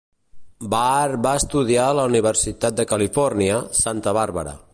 Bahar 0.73 1.17
va 1.25 1.33
estudiar 1.41 1.85
a 1.89 1.97
la 1.99 2.07
Universitat 2.13 2.81
de 2.81 2.87
Califòrnia, 2.95 3.63
Santa 3.83 4.17
Bàrbara. 4.23 4.61